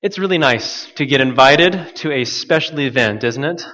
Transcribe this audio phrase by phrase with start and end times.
[0.00, 3.64] It's really nice to get invited to a special event, isn't it?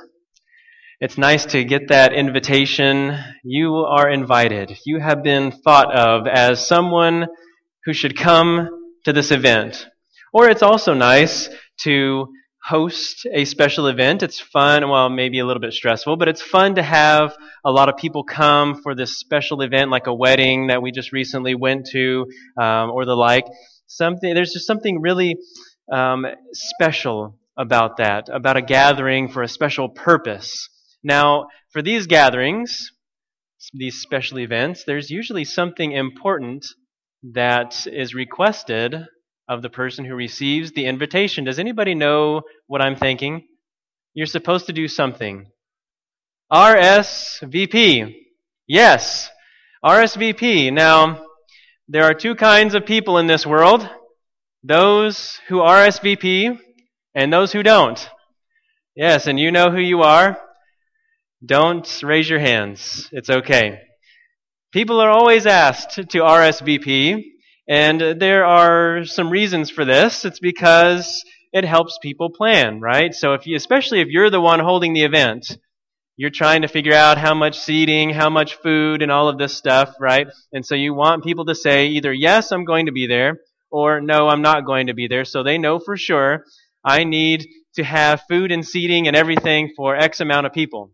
[0.99, 3.19] It's nice to get that invitation.
[3.43, 4.79] You are invited.
[4.87, 7.27] You have been thought of as someone
[7.85, 8.71] who should come
[9.05, 9.87] to this event.
[10.33, 11.51] Or it's also nice
[11.83, 12.29] to
[12.65, 14.23] host a special event.
[14.23, 17.37] It's fun, well, maybe a little bit stressful, but it's fun to have
[17.67, 21.13] a lot of people come for this special event, like a wedding that we just
[21.13, 22.25] recently went to,
[22.59, 23.45] um, or the like.
[23.89, 25.37] Something, there's just something really
[25.93, 30.69] um, special about that, about a gathering for a special purpose.
[31.03, 32.91] Now, for these gatherings,
[33.73, 36.67] these special events, there's usually something important
[37.33, 39.07] that is requested
[39.49, 41.45] of the person who receives the invitation.
[41.45, 43.47] Does anybody know what I'm thinking?
[44.15, 45.47] You're supposed to do something.
[46.53, 48.15] RSVP.
[48.67, 49.29] Yes,
[49.85, 50.73] RSVP.
[50.73, 51.25] Now,
[51.89, 53.89] there are two kinds of people in this world
[54.65, 56.59] those who RSVP
[57.15, 58.09] and those who don't.
[58.97, 60.39] Yes, and you know who you are.
[61.45, 63.11] Don't raise your hands.
[63.13, 63.83] It's okay.
[64.73, 67.23] People are always asked to RSVP,
[67.69, 70.25] and there are some reasons for this.
[70.25, 73.15] It's because it helps people plan, right?
[73.15, 75.59] So if you, especially if you're the one holding the event,
[76.17, 79.55] you're trying to figure out how much seating, how much food, and all of this
[79.55, 80.27] stuff, right?
[80.53, 83.39] And so you want people to say either, yes, I'm going to be there,
[83.75, 85.25] or no, I'm not going to be there.
[85.25, 86.45] So they know for sure
[86.85, 87.45] I need
[87.75, 90.93] to have food and seating and everything for X amount of people.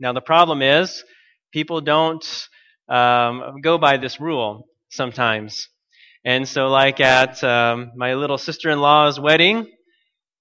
[0.00, 1.04] Now the problem is
[1.52, 2.24] people don't
[2.88, 5.68] um, go by this rule sometimes.
[6.24, 9.70] And so, like at um, my little sister-in-law's wedding,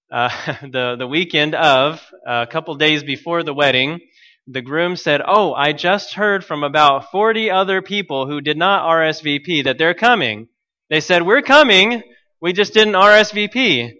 [0.09, 0.29] uh,
[0.61, 3.99] the the weekend of uh, a couple days before the wedding,
[4.47, 8.87] the groom said, "Oh, I just heard from about 40 other people who did not
[8.89, 10.47] RSVP that they're coming."
[10.89, 12.01] They said, We're coming.
[12.41, 13.91] We just didn't RSVP.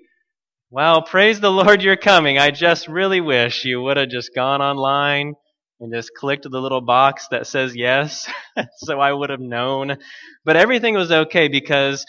[0.70, 2.38] Well, praise the Lord you're coming.
[2.38, 5.34] I just really wish you would have just gone online
[5.80, 8.30] and just clicked the little box that says yes,
[8.78, 9.98] so I would have known.
[10.46, 12.06] But everything was okay because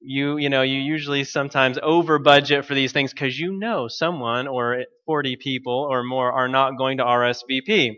[0.00, 4.48] you, you know, you usually sometimes over budget for these things because you know someone
[4.48, 7.96] or 40 people or more are not going to RSVP.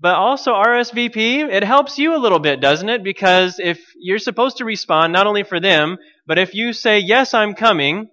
[0.00, 3.02] But also RSVP, it helps you a little bit, doesn't it?
[3.02, 7.34] Because if you're supposed to respond not only for them, but if you say, yes,
[7.34, 8.08] I'm coming,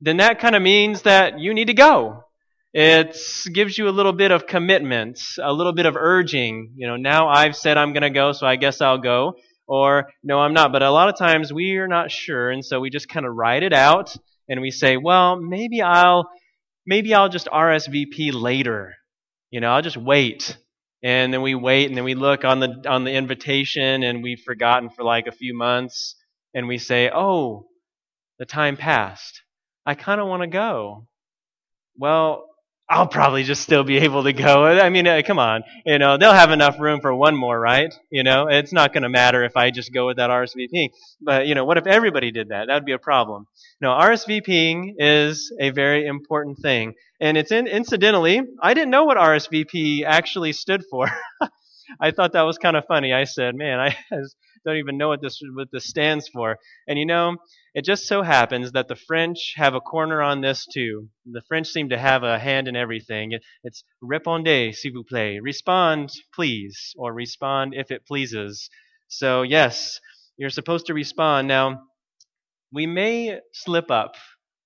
[0.00, 2.24] then that kind of means that you need to go.
[2.74, 3.16] It
[3.52, 6.72] gives you a little bit of commitment, a little bit of urging.
[6.76, 9.34] You know, now I've said I'm going to go, so I guess I'll go.
[9.68, 10.72] Or, no, I'm not.
[10.72, 13.34] But a lot of times we are not sure, and so we just kind of
[13.34, 14.16] write it out,
[14.48, 16.28] and we say, well, maybe I'll,
[16.84, 18.94] maybe I'll just RSVP later.
[19.50, 20.56] You know, I'll just wait
[21.02, 24.42] and then we wait and then we look on the on the invitation and we've
[24.44, 26.14] forgotten for like a few months
[26.54, 27.66] and we say oh
[28.38, 29.42] the time passed.
[29.86, 31.06] I kind of want to go.
[31.96, 32.46] Well
[32.88, 34.66] I'll probably just still be able to go.
[34.66, 35.62] I mean, uh, come on.
[35.86, 37.92] You know, they'll have enough room for one more, right?
[38.10, 40.90] You know, it's not going to matter if I just go with that RSVP.
[41.20, 42.66] But, you know, what if everybody did that?
[42.66, 43.46] That would be a problem.
[43.80, 46.94] No, RSVPing is a very important thing.
[47.20, 51.08] And it's in, incidentally, I didn't know what RSVP actually stood for.
[52.00, 53.12] I thought that was kind of funny.
[53.12, 53.96] I said, man, I
[54.64, 56.58] don't even know what this, what this stands for.
[56.86, 57.36] And you know,
[57.74, 61.08] it just so happens that the French have a corner on this too.
[61.26, 63.38] The French seem to have a hand in everything.
[63.64, 65.40] It's répondez, s'il vous plaît.
[65.42, 68.68] Respond, please, or respond if it pleases.
[69.08, 70.00] So, yes,
[70.36, 71.48] you're supposed to respond.
[71.48, 71.82] Now,
[72.72, 74.14] we may slip up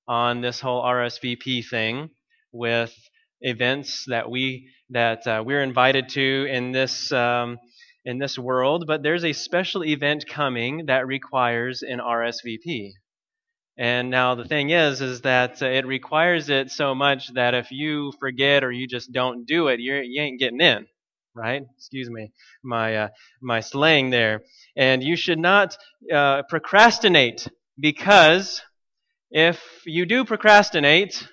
[0.08, 2.10] on this whole RSVP thing
[2.52, 2.94] with
[3.40, 7.58] events that we that uh, we're invited to in this um,
[8.06, 12.92] in this world, but there's a special event coming that requires an RSVP.
[13.76, 18.12] And now the thing is, is that it requires it so much that if you
[18.20, 20.86] forget or you just don't do it, you're, you ain't getting in,
[21.34, 21.62] right?
[21.76, 22.30] Excuse me,
[22.62, 23.08] my uh,
[23.42, 24.42] my slang there.
[24.76, 25.76] And you should not
[26.10, 28.62] uh, procrastinate because
[29.30, 31.26] if you do procrastinate,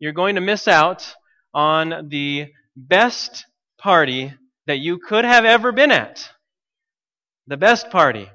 [0.00, 1.14] you're going to miss out
[1.54, 3.46] on the best
[3.78, 4.34] party
[4.66, 6.28] that you could have ever been at.
[7.46, 8.28] The best party.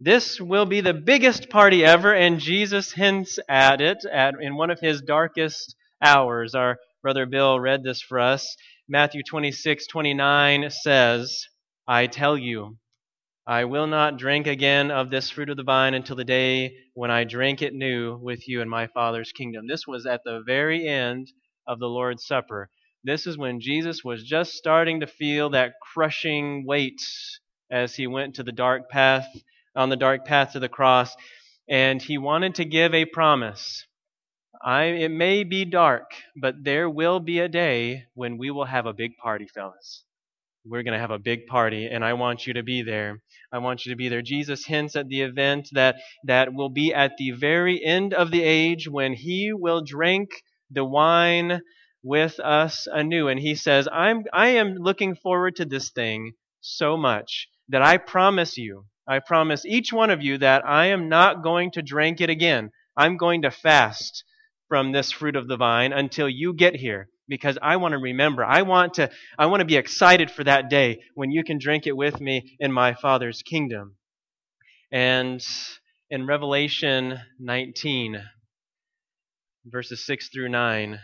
[0.00, 4.70] This will be the biggest party ever, and Jesus hints at it at, in one
[4.70, 6.54] of his darkest hours.
[6.54, 8.56] Our brother Bill read this for us.
[8.88, 11.46] Matthew 26, 29 says,
[11.86, 12.78] I tell you,
[13.46, 17.10] I will not drink again of this fruit of the vine until the day when
[17.10, 19.66] I drink it new with you in my Father's kingdom.
[19.66, 21.32] This was at the very end
[21.66, 22.70] of the Lord's Supper.
[23.04, 27.02] This is when Jesus was just starting to feel that crushing weight
[27.70, 29.26] as he went to the dark path,
[29.74, 31.16] on the dark path to the cross.
[31.68, 33.86] And he wanted to give a promise.
[34.64, 38.86] I, it may be dark, but there will be a day when we will have
[38.86, 40.04] a big party, fellas.
[40.64, 43.20] We're going to have a big party, and I want you to be there.
[43.52, 44.22] I want you to be there.
[44.22, 48.44] Jesus hints at the event that, that will be at the very end of the
[48.44, 50.30] age when he will drink
[50.70, 51.62] the wine
[52.02, 53.28] with us anew.
[53.28, 57.96] And he says, I'm, I am looking forward to this thing so much that I
[57.96, 62.20] promise you, I promise each one of you that I am not going to drink
[62.20, 62.70] it again.
[62.96, 64.24] I'm going to fast
[64.68, 68.44] from this fruit of the vine until you get here because I want to remember.
[68.44, 71.86] I want to I want to be excited for that day when you can drink
[71.86, 73.96] it with me in my Father's kingdom.
[74.90, 75.42] And
[76.10, 78.22] in Revelation 19
[79.64, 80.98] verses 6 through 9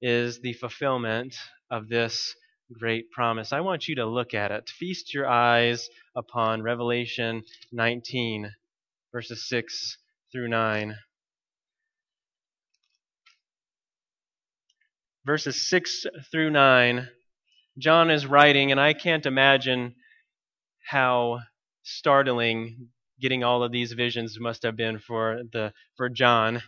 [0.00, 1.34] is the fulfillment
[1.70, 2.34] of this
[2.72, 3.52] great promise.
[3.52, 4.68] I want you to look at it.
[4.68, 7.42] Feast your eyes upon Revelation
[7.72, 8.52] 19
[9.12, 9.96] verses 6
[10.32, 10.96] through 9.
[15.28, 17.06] verses 6 through 9,
[17.76, 19.94] John is writing, and I can't imagine
[20.88, 21.40] how
[21.82, 22.88] startling
[23.20, 26.62] getting all of these visions must have been for, the, for John.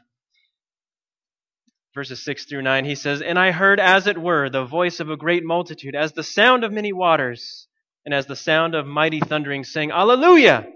[1.95, 5.11] Verses 6 through 9, he says, And I heard, as it were, the voice of
[5.11, 7.67] a great multitude, as the sound of many waters,
[8.05, 10.69] and as the sound of mighty thundering, saying, Alleluia!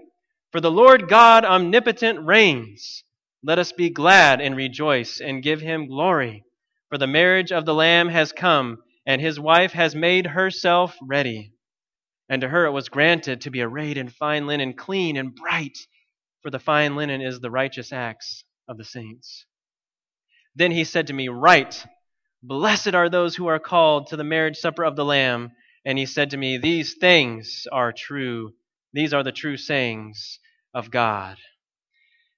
[0.51, 3.03] For the Lord God omnipotent reigns.
[3.43, 6.43] Let us be glad and rejoice and give him glory.
[6.89, 11.53] For the marriage of the Lamb has come, and his wife has made herself ready.
[12.27, 15.77] And to her it was granted to be arrayed in fine linen, clean and bright,
[16.41, 19.45] for the fine linen is the righteous acts of the saints.
[20.55, 21.85] Then he said to me, Write,
[22.41, 25.51] blessed are those who are called to the marriage supper of the Lamb.
[25.85, 28.53] And he said to me, These things are true.
[28.93, 30.39] These are the true sayings
[30.73, 31.37] of God.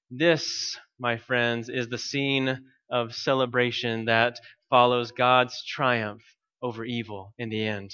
[0.09, 6.23] This, my friends, is the scene of celebration that follows God's triumph
[6.61, 7.91] over evil in the end.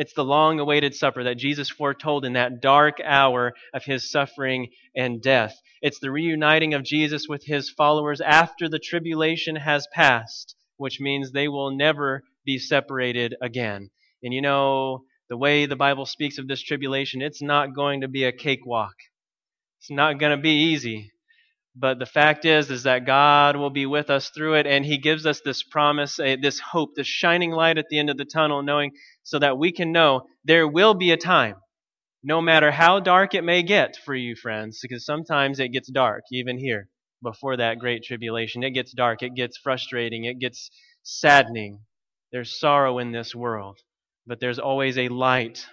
[0.00, 4.68] It's the long awaited supper that Jesus foretold in that dark hour of his suffering
[4.94, 5.60] and death.
[5.82, 11.32] It's the reuniting of Jesus with his followers after the tribulation has passed, which means
[11.32, 13.90] they will never be separated again.
[14.22, 18.08] And you know, the way the Bible speaks of this tribulation, it's not going to
[18.08, 18.94] be a cakewalk.
[19.80, 21.10] It's not going to be easy.
[21.80, 24.98] But the fact is, is that God will be with us through it, and He
[24.98, 28.24] gives us this promise, eh, this hope, this shining light at the end of the
[28.24, 28.90] tunnel, knowing
[29.22, 31.54] so that we can know there will be a time,
[32.24, 36.24] no matter how dark it may get for you, friends, because sometimes it gets dark,
[36.32, 36.88] even here,
[37.22, 38.64] before that great tribulation.
[38.64, 40.70] It gets dark, it gets frustrating, it gets
[41.04, 41.78] saddening.
[42.32, 43.78] There's sorrow in this world,
[44.26, 45.64] but there's always a light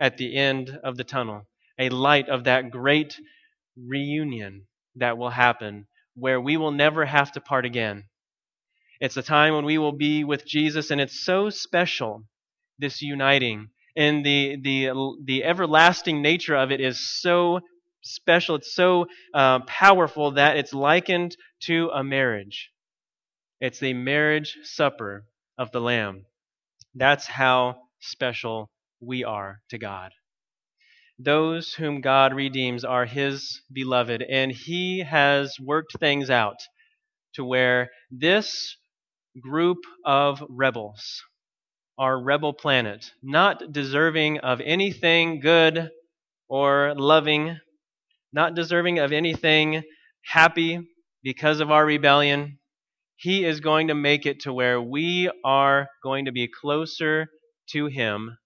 [0.00, 1.42] at the end of the tunnel,
[1.78, 3.20] a light of that great
[3.76, 4.66] reunion
[4.96, 8.04] that will happen where we will never have to part again.
[9.00, 12.24] It's a time when we will be with Jesus, and it's so special,
[12.78, 13.68] this uniting.
[13.96, 17.60] And the, the, the everlasting nature of it is so
[18.02, 22.70] special, it's so uh, powerful that it's likened to a marriage.
[23.60, 25.24] It's the marriage supper
[25.58, 26.26] of the Lamb.
[26.94, 30.12] That's how special we are to God.
[31.24, 36.56] Those whom God redeems are His beloved, and He has worked things out
[37.34, 38.76] to where this
[39.40, 41.22] group of rebels,
[41.96, 45.90] our rebel planet, not deserving of anything good
[46.48, 47.56] or loving,
[48.32, 49.84] not deserving of anything
[50.24, 50.80] happy
[51.22, 52.58] because of our rebellion,
[53.14, 57.28] He is going to make it to where we are going to be closer
[57.70, 58.38] to Him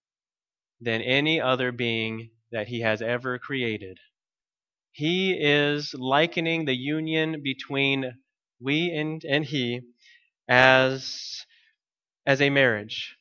[0.79, 3.99] than any other being that he has ever created.
[4.93, 8.15] He is likening the union between
[8.61, 9.83] we and, and he
[10.49, 11.45] as,
[12.25, 13.17] as a marriage.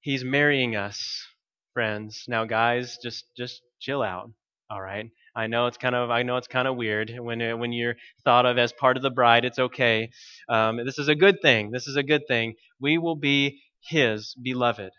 [0.00, 1.26] He's marrying us,
[1.74, 2.24] friends.
[2.28, 4.30] Now, guys, just, just chill out.
[4.70, 5.10] All right.
[5.36, 8.46] I know it's kind of I know it's kind of weird when when you're thought
[8.46, 9.44] of as part of the bride.
[9.44, 10.10] It's okay.
[10.48, 11.70] Um, this is a good thing.
[11.70, 12.54] This is a good thing.
[12.80, 14.92] We will be His beloved.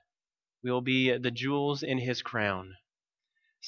[0.64, 2.76] We will be the jewels in His crown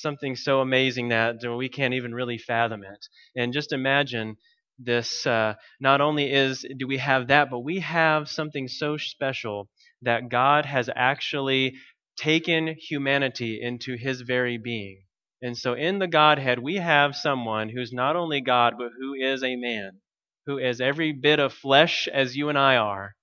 [0.02, 3.06] something so amazing that we can't even really fathom it.
[3.36, 4.38] And just imagine
[4.78, 9.70] this uh, not only is do we have that, but we have something so special
[10.02, 11.76] that God has actually
[12.18, 15.04] taken humanity into his very being.
[15.42, 19.44] And so in the Godhead, we have someone who's not only God, but who is
[19.44, 20.02] a man,
[20.46, 23.16] who is every bit of flesh as you and I are,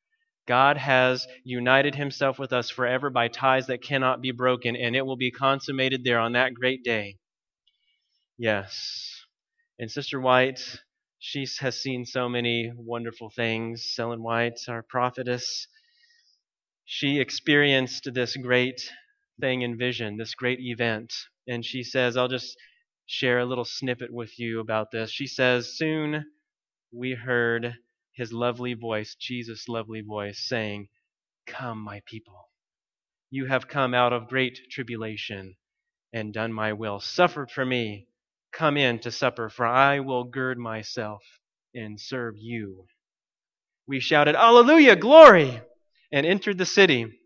[0.46, 5.04] God has united himself with us forever by ties that cannot be broken, and it
[5.04, 7.16] will be consummated there on that great day.
[8.38, 9.24] Yes.
[9.78, 10.60] And Sister White,
[11.18, 13.94] She has seen so many wonderful things.
[13.98, 15.66] Ellen White, our prophetess,
[16.84, 18.92] she experienced this great
[19.40, 21.12] thing in vision, this great event.
[21.48, 22.56] And she says, I'll just
[23.06, 25.10] share a little snippet with you about this.
[25.10, 26.26] She says, Soon
[26.92, 27.74] we heard
[28.16, 30.88] his lovely voice, Jesus' lovely voice, saying,
[31.46, 32.48] Come, my people.
[33.30, 35.56] You have come out of great tribulation
[36.12, 38.08] and done my will, suffered for me.
[38.52, 41.22] Come in to supper, for I will gird myself
[41.74, 42.86] and serve you.
[43.86, 45.60] We shouted, Alleluia, glory,
[46.10, 47.20] and entered the city.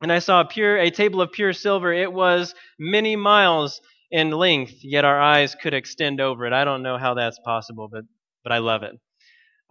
[0.00, 1.92] And I saw a pure a table of pure silver.
[1.92, 6.54] It was many miles in length, yet our eyes could extend over it.
[6.54, 8.04] I don't know how that's possible, but
[8.42, 8.98] but I love it.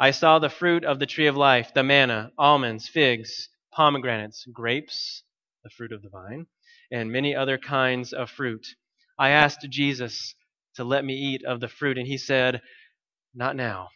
[0.02, 5.22] I saw the fruit of the tree of life, the manna, almonds, figs, pomegranates, grapes,
[5.64, 6.48] the fruit of the vine,
[6.92, 8.66] and many other kinds of fruit.
[9.20, 10.34] I asked Jesus
[10.74, 12.64] to let me eat of the fruit, and he said,
[13.36, 13.90] Not now.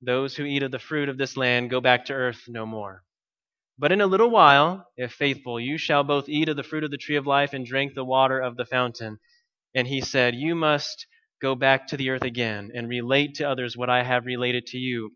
[0.00, 3.02] Those who eat of the fruit of this land go back to earth no more.
[3.76, 6.92] But in a little while, if faithful, you shall both eat of the fruit of
[6.92, 9.18] the tree of life and drink the water of the fountain.
[9.74, 11.08] And he said, You must
[11.42, 14.78] go back to the earth again and relate to others what I have related to
[14.78, 15.10] you.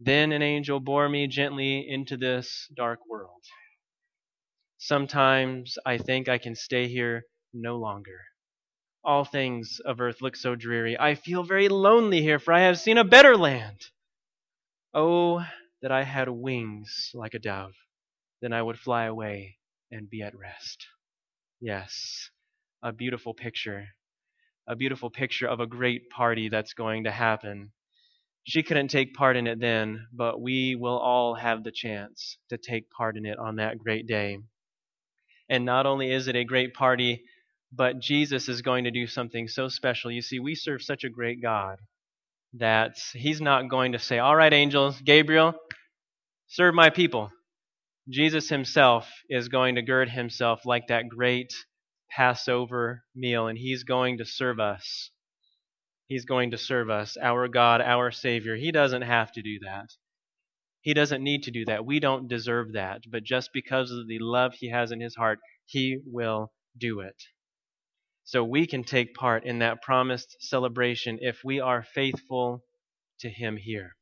[0.00, 3.42] Then an angel bore me gently into this dark world.
[4.78, 8.20] Sometimes I think I can stay here no longer.
[9.02, 10.98] All things of earth look so dreary.
[10.98, 13.80] I feel very lonely here, for I have seen a better land.
[14.94, 15.44] Oh,
[15.82, 17.74] that I had wings like a dove,
[18.40, 19.58] then I would fly away
[19.90, 20.86] and be at rest.
[21.60, 22.30] Yes,
[22.82, 23.88] a beautiful picture.
[24.66, 27.72] A beautiful picture of a great party that's going to happen.
[28.48, 32.56] She couldn't take part in it then, but we will all have the chance to
[32.56, 34.38] take part in it on that great day.
[35.50, 37.24] And not only is it a great party,
[37.70, 40.10] but Jesus is going to do something so special.
[40.10, 41.76] You see, we serve such a great God
[42.54, 45.52] that he's not going to say, All right, angels, Gabriel,
[46.46, 47.30] serve my people.
[48.08, 51.52] Jesus himself is going to gird himself like that great
[52.10, 55.10] Passover meal, and he's going to serve us.
[56.08, 58.56] He's going to serve us, our God, our Savior.
[58.56, 59.90] He doesn't have to do that.
[60.80, 61.84] He doesn't need to do that.
[61.84, 63.02] We don't deserve that.
[63.10, 67.22] But just because of the love he has in his heart, he will do it.
[68.24, 72.62] So we can take part in that promised celebration if we are faithful
[73.20, 73.94] to him here.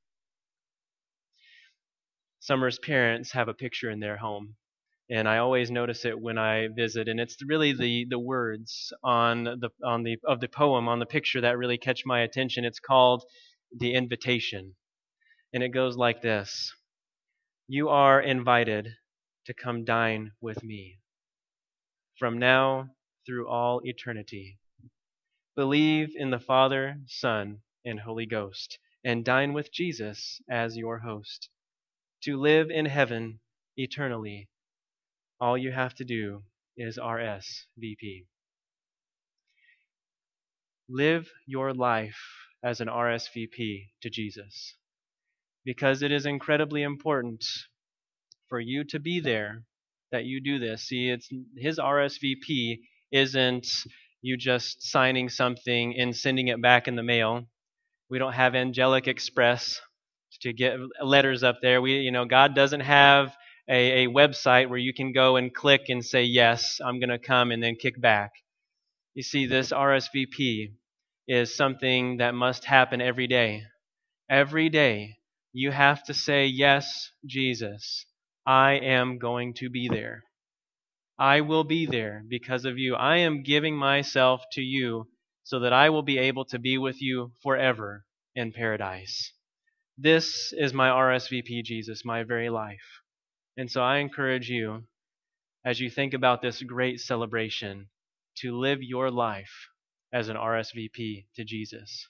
[2.38, 4.54] Summer's parents have a picture in their home,
[5.08, 9.44] and I always notice it when I visit, and it's really the, the words on
[9.44, 12.64] the on the of the poem on the picture that really catch my attention.
[12.64, 13.24] It's called
[13.76, 14.74] The Invitation.
[15.52, 16.74] And it goes like this
[17.68, 18.96] You are invited
[19.46, 20.98] to come dine with me.
[22.18, 22.90] From now
[23.24, 24.58] through all eternity.
[25.54, 31.48] Believe in the Father, Son, and Holy Ghost, and dine with Jesus as your host.
[32.24, 33.40] To live in heaven
[33.76, 34.48] eternally,
[35.40, 36.42] all you have to do
[36.76, 38.26] is RSVP.
[40.88, 42.18] Live your life
[42.62, 44.74] as an RSVP to Jesus
[45.64, 47.44] because it is incredibly important
[48.48, 49.64] for you to be there
[50.12, 50.86] that you do this.
[50.86, 52.78] See, it's his RSVP
[53.10, 53.66] isn't
[54.22, 57.46] you just signing something and sending it back in the mail.
[58.08, 59.80] We don't have angelic express
[60.42, 61.82] to get letters up there.
[61.82, 63.34] We, you know, God doesn't have
[63.68, 67.18] a, a website where you can go and click and say, yes, I'm going to
[67.18, 68.32] come and then kick back.
[69.14, 70.72] You see, this RSVP
[71.26, 73.62] is something that must happen every day.
[74.28, 75.16] Every day,
[75.52, 78.04] you have to say, Yes, Jesus,
[78.44, 80.24] I am going to be there.
[81.18, 82.94] I will be there because of you.
[82.94, 85.08] I am giving myself to you
[85.44, 88.04] so that I will be able to be with you forever
[88.34, 89.32] in paradise.
[89.96, 93.00] This is my RSVP, Jesus, my very life.
[93.56, 94.84] And so I encourage you,
[95.64, 97.88] as you think about this great celebration,
[98.38, 99.68] to live your life
[100.12, 102.06] as an RSVP to Jesus.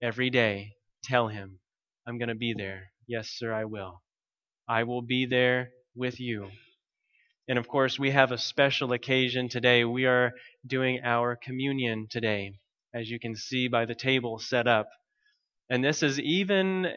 [0.00, 1.58] Every day, tell him,
[2.06, 2.92] I'm going to be there.
[3.06, 4.02] Yes, sir, I will.
[4.68, 6.48] I will be there with you.
[7.48, 9.84] And of course, we have a special occasion today.
[9.84, 10.32] We are
[10.66, 12.52] doing our communion today,
[12.94, 14.88] as you can see by the table set up.
[15.70, 16.92] And this is even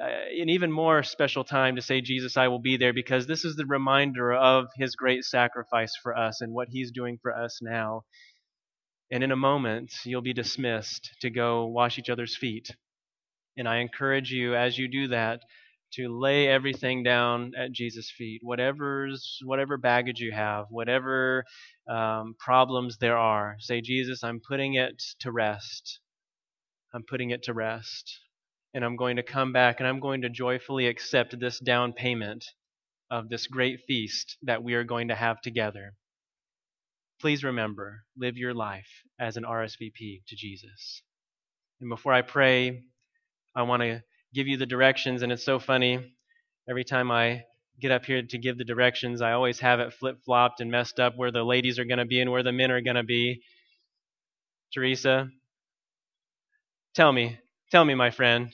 [0.00, 3.44] uh, an even more special time to say, Jesus, I will be there, because this
[3.44, 7.60] is the reminder of his great sacrifice for us and what he's doing for us
[7.62, 8.02] now.
[9.10, 12.70] And in a moment, you'll be dismissed to go wash each other's feet.
[13.56, 15.40] And I encourage you, as you do that,
[15.94, 18.40] to lay everything down at Jesus' feet.
[18.42, 21.44] Whatever's, whatever baggage you have, whatever
[21.90, 26.00] um, problems there are, say, Jesus, I'm putting it to rest.
[26.94, 28.20] I'm putting it to rest.
[28.74, 32.44] And I'm going to come back and I'm going to joyfully accept this down payment
[33.10, 35.94] of this great feast that we are going to have together.
[37.20, 41.02] Please remember, live your life as an RSVP to Jesus.
[41.80, 42.82] And before I pray,
[43.56, 44.02] I want to
[44.34, 46.14] give you the directions, and it's so funny.
[46.68, 47.44] Every time I
[47.80, 51.00] get up here to give the directions, I always have it flip flopped and messed
[51.00, 53.02] up where the ladies are going to be and where the men are going to
[53.02, 53.42] be.
[54.74, 55.28] Teresa,
[56.94, 57.38] tell me,
[57.70, 58.52] tell me, my friend.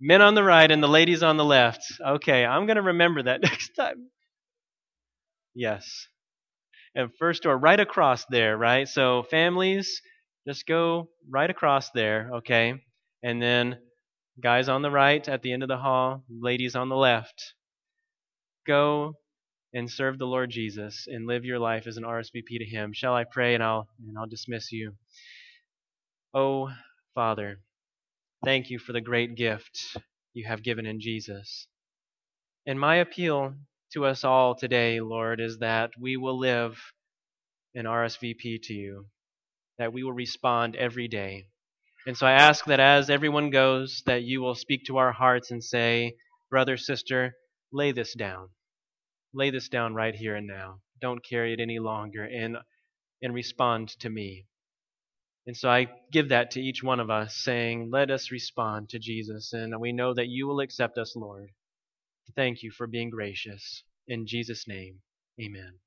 [0.00, 1.82] Men on the right and the ladies on the left.
[2.04, 4.08] Okay, I'm going to remember that next time.
[5.54, 6.08] Yes.
[6.94, 8.88] And first door, right across there, right?
[8.88, 10.00] So, families,
[10.46, 12.74] just go right across there, okay?
[13.22, 13.78] And then
[14.40, 17.54] guys on the right at the end of the hall, ladies on the left.
[18.66, 19.14] Go
[19.72, 22.92] and serve the Lord Jesus and live your life as an RSVP to him.
[22.92, 24.92] Shall I pray and I'll and I'll dismiss you.
[26.32, 26.70] Oh,
[27.14, 27.58] Father,
[28.44, 29.96] thank you for the great gift
[30.34, 31.66] you have given in Jesus.
[32.66, 33.54] And my appeal
[33.92, 36.78] to us all today, Lord, is that we will live
[37.74, 39.06] an RSVP to you,
[39.78, 41.46] that we will respond every day.
[42.06, 45.50] And so I ask that as everyone goes, that you will speak to our hearts
[45.50, 46.16] and say,
[46.50, 47.34] brother, sister,
[47.72, 48.50] lay this down.
[49.32, 50.80] Lay this down right here and now.
[51.00, 52.58] Don't carry it any longer and,
[53.22, 54.46] and respond to me.
[55.46, 58.98] And so I give that to each one of us, saying, Let us respond to
[58.98, 61.50] Jesus, and we know that you will accept us, Lord.
[62.34, 63.84] Thank you for being gracious.
[64.08, 65.00] In Jesus' name,
[65.40, 65.83] amen.